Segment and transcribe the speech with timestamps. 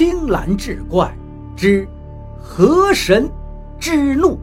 [0.00, 1.14] 青蓝志怪
[1.54, 1.86] 之
[2.38, 3.30] 河神
[3.78, 4.38] 之怒。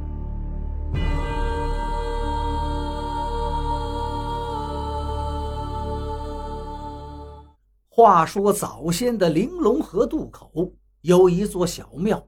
[7.89, 12.23] 话说早先的玲珑河渡口有一座小庙，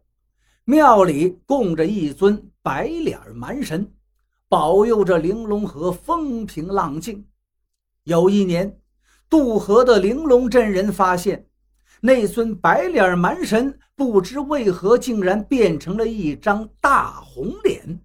[0.66, 3.94] 庙里供着一尊白脸蛮神，
[4.48, 7.24] 保佑着玲珑河风平浪静。
[8.06, 8.80] 有一年，
[9.30, 11.46] 渡河的玲珑镇人发现。
[12.02, 18.00] 那尊白脸蛮神不知为何竟然变成了一张大红脸。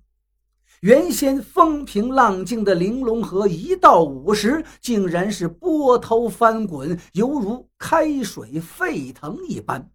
[0.81, 9.91] 原先风平浪静的玲珑河，一到午时，竟然是波涛翻滚，犹如开水沸腾一般。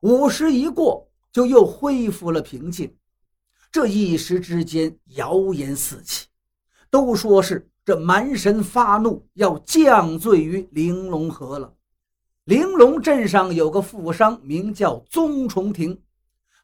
[0.00, 2.94] 午时一过，就又恢复了平静。
[3.70, 6.28] 这一时之间，谣言四起，
[6.88, 11.74] 都说是这蛮神发怒，要降罪于玲珑河了。
[12.44, 16.02] 玲珑镇上有个富商，名叫宗崇庭，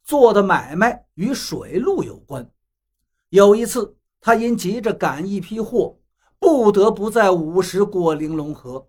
[0.05, 2.47] 做的买卖与水路有关。
[3.31, 5.99] 有一次，他因急着赶一批货，
[6.39, 8.87] 不得不在午时过玲珑河，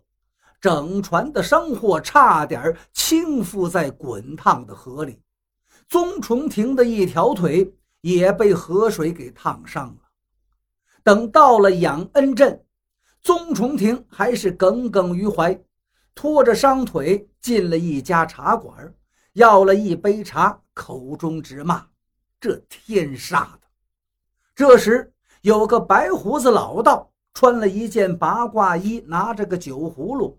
[0.60, 5.22] 整船的商货差点倾覆在滚烫的河里，
[5.88, 10.02] 宗崇庭的一条腿也被河水给烫伤了。
[11.04, 12.66] 等到了养恩镇，
[13.22, 15.58] 宗崇庭还是耿耿于怀。
[16.14, 18.94] 拖着伤腿进了一家茶馆，
[19.34, 21.88] 要了一杯茶，口中直骂
[22.40, 23.68] ：“这天杀的！”
[24.54, 30.38] 这时，有个白胡子老道，穿了一件八卦衣，拿着个酒葫芦，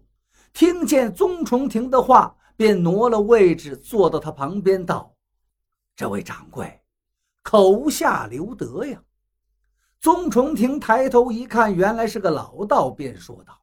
[0.53, 5.13] 听见宗崇庭的话，便挪了位置，坐到他旁边，道
[5.97, 6.81] ：“这位掌柜，
[7.43, 9.03] 口下留德呀！”
[9.99, 13.59] 宗崇庭抬头一看，原来是个老道，便说道：“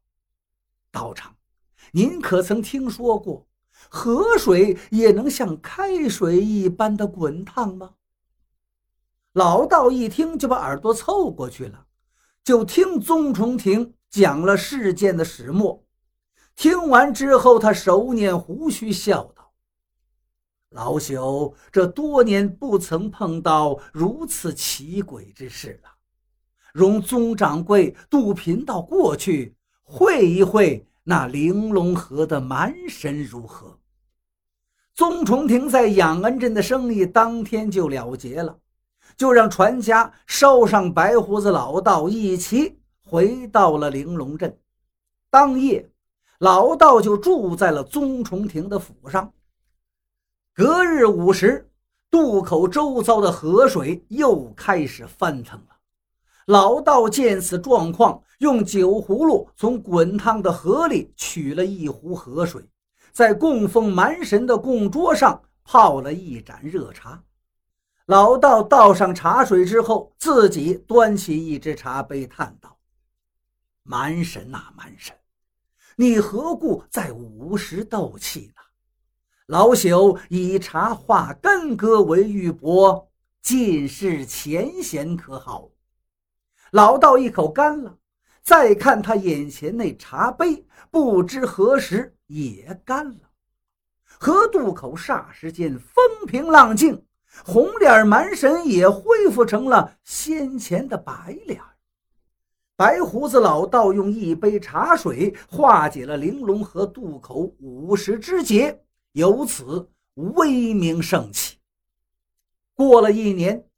[0.92, 1.34] 道长。”
[1.92, 3.48] 您可曾听说过
[3.90, 7.96] 河水也能像开水一般的滚烫吗？
[9.34, 11.86] 老道一听就把耳朵凑过去了，
[12.44, 15.86] 就听宗重庭讲了事件的始末。
[16.56, 19.54] 听完之后，他手捻胡须，笑道
[20.72, 25.90] ：“老朽这多年不曾碰到如此奇诡之事了，
[26.74, 33.80] 容宗掌柜渡贫道过去会一会。”那玲珑河的蛮神如何？
[34.94, 38.60] 宗崇庭在养恩镇的生意当天就了结了，
[39.16, 44.60] 就让船家捎上白胡子老道一起回到了玲珑镇。
[45.30, 45.90] 当夜，
[46.40, 49.32] 老道就住在了宗崇庭的府上。
[50.54, 51.72] 隔日午时，
[52.12, 55.79] 渡口周遭的河水又开始翻腾了。
[56.50, 62.68] 老道见此状况，用酒葫芦从滚烫的河里取了一壶河水，
[63.12, 67.24] 在供奉蛮神的供桌上泡了一盏热茶。
[68.08, 72.80] 老道倒上茶水之后，自己端起一只茶杯，叹道
[73.86, 75.16] ：“蛮神呐，蛮神，
[75.98, 78.62] 你何故在午时斗气呢？
[79.46, 83.06] 老朽以茶化干戈为玉帛，
[83.40, 85.70] 尽是前嫌，可好？”
[86.72, 87.98] 老道一口干了，
[88.42, 93.32] 再看他眼前那茶杯，不知何时也干了。
[94.04, 97.04] 河渡口霎时间风平浪静，
[97.44, 101.62] 红脸蛮神也恢复成了先前的白脸。
[102.76, 111.58] 白胡子老道用一杯茶水化解了玲珑河渡口五十之劫，由此威名盛起。
[112.76, 113.69] 过了一年。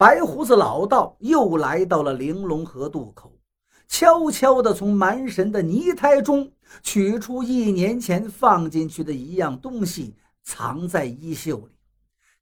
[0.00, 3.38] 白胡子老道又来到了玲珑河渡口，
[3.86, 6.50] 悄悄地从蛮神的泥胎中
[6.82, 11.76] 取出一年前放进去的一样东西，藏在衣袖里。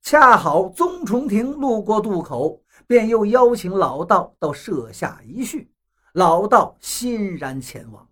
[0.01, 5.69] 恰好宗重庭路过渡口，便又邀请老道到舍下一叙。
[6.13, 8.07] 老道欣然前往。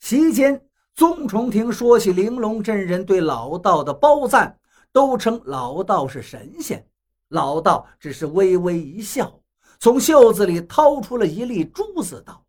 [0.00, 0.60] 席间，
[0.92, 4.58] 宗重庭说起玲珑真人对老道的褒赞，
[4.90, 6.84] 都称老道是神仙。
[7.28, 9.40] 老道只是微微一笑，
[9.80, 12.46] 从袖子里掏出了一粒珠子，道：“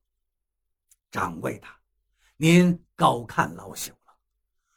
[1.10, 1.68] 掌柜的，
[2.36, 4.16] 您高看老朽了，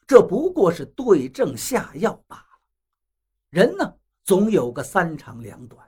[0.07, 2.45] 这不过是对症下药罢了。
[3.51, 3.95] 人呢，
[4.25, 5.87] 总有个三长两短，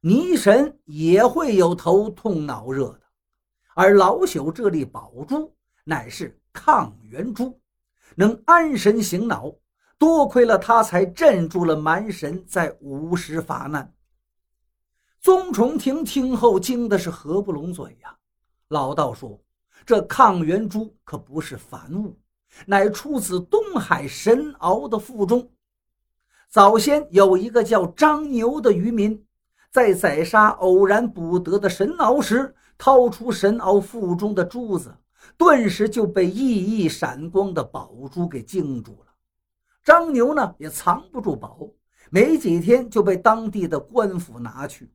[0.00, 3.02] 泥神也会有头痛脑热的。
[3.74, 5.54] 而老朽这粒宝珠
[5.84, 7.60] 乃是抗元珠，
[8.14, 9.52] 能安神醒脑。”
[10.02, 13.94] 多亏了他，才镇住了蛮神，在无时发难。
[15.20, 18.12] 宗崇庭听后惊的是合不拢嘴呀。
[18.66, 19.40] 老道说
[19.86, 22.18] ：“这抗元珠可不是凡物，
[22.66, 25.48] 乃出自东海神鳌的腹中。
[26.48, 29.24] 早先有一个叫张牛的渔民，
[29.70, 34.92] 在宰杀偶然捕得的神鳌时，掏出神鳌腹中的珠子，
[35.36, 39.11] 顿时就被熠熠闪光的宝珠给惊住了。
[39.84, 41.58] 张牛呢也藏不住宝，
[42.10, 44.92] 没几天就被当地的官府拿去，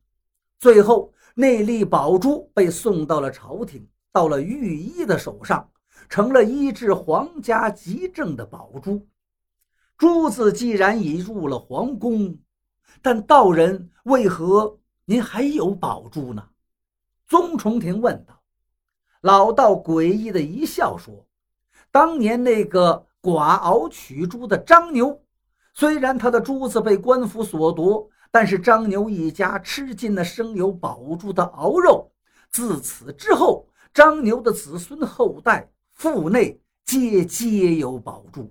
[0.58, 5.70] 最后那粒宝珠被送到了朝廷，到了御医的手上，
[6.08, 9.06] 成了医治皇家急症的宝珠。
[9.96, 12.38] 珠子既然已入了皇宫，
[13.02, 16.48] 但道人为何您还有宝珠呢？
[17.26, 18.40] 宗重庭问道。
[19.22, 21.26] 老道诡异的一笑说
[21.90, 25.20] ：“当年那个寡敖取珠的张牛，
[25.74, 32.10] 虽然他的珠子被官府所夺，但是张牛一家吃尽了生有宝珠的鳌肉。
[32.50, 38.50] 自此之后，张牛的子孙后代腹内皆皆有宝珠。”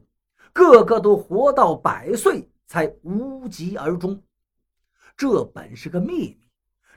[0.53, 4.21] 个个都活到百岁才无疾而终，
[5.15, 6.37] 这本是个秘密。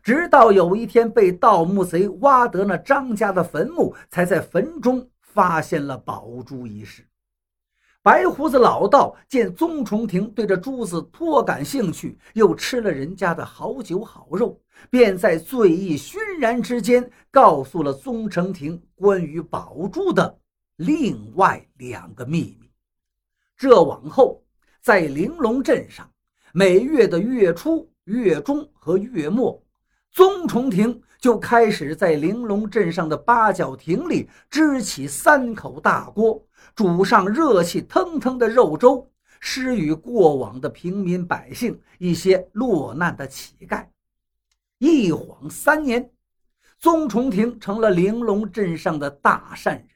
[0.02, 7.06] 直到有一天被盗墓贼挖得那张家的坟墓，才在坟中发现了宝珠一事。
[8.02, 14.58] 白胡子老道见宗崇庭对这珠子颇感兴趣，又吃了人家的好酒好肉，
[14.88, 20.38] 便在醉意熏然之间，告诉了宗成庭关于宝珠的
[20.76, 22.70] 另外两个秘密。
[23.54, 24.42] 这往后，
[24.80, 26.10] 在玲珑镇上，
[26.54, 29.62] 每月的月初、月中和月末，
[30.12, 39.08] 宗崇庭就开始在玲珑镇上的八角亭里支起三口大锅，煮上热气腾腾的肉粥，
[39.38, 43.86] 施与过往的平民百姓、一些落难的乞丐。
[44.78, 46.10] 一晃三年，
[46.78, 49.86] 宗崇庭成了玲珑镇上的大善人。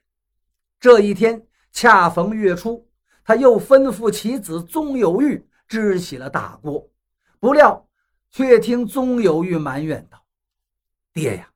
[0.78, 2.86] 这一天恰逢月初。
[3.26, 6.86] 他又吩咐其子宗有玉支起了大锅，
[7.40, 7.88] 不料
[8.34, 10.20] 却听宗有玉埋怨道
[11.14, 11.48] ：“爹呀，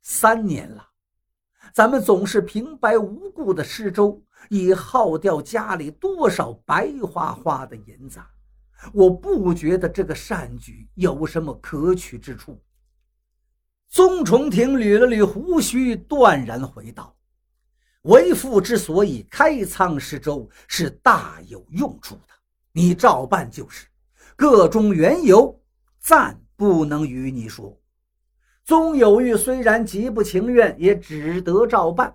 [0.00, 0.82] 三年了，
[1.74, 8.18] 咱们总是平白无故的失粥，已耗掉家里多少白花花的银子，
[8.94, 12.58] 我不觉得这个善举有什么可取之处。”
[13.86, 17.14] 宗崇庭捋了捋胡须，断然回道。
[18.04, 22.32] 为父之所以开仓施粥，是大有用处的。
[22.72, 23.86] 你照办就是，
[24.34, 25.62] 个中缘由，
[26.06, 27.76] 暂不能与你说。
[28.64, 32.14] 宗有玉虽然极不情愿，也只得照办。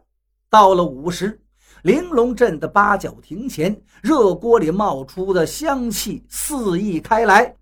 [0.49, 1.41] 到了午时，
[1.83, 7.53] 玲珑镇的八角亭前，热锅里冒出的香气四溢开来。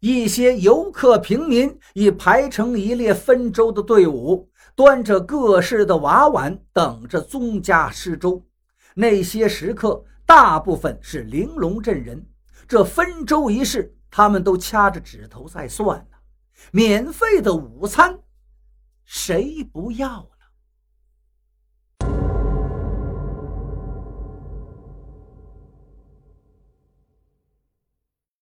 [0.00, 4.46] 一些游客平民已排成一列分粥的队伍。
[4.74, 8.44] 端着各式的瓦碗，等着宗家施粥。
[8.94, 12.22] 那些食客大部分是玲珑镇人，
[12.68, 16.18] 这分粥一事，他们都掐着指头在算呢。
[16.70, 18.20] 免费的午餐，
[19.04, 20.30] 谁不要？